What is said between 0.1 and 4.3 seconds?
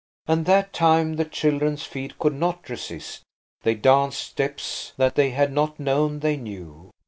And that time the children's feet could not resist. They danced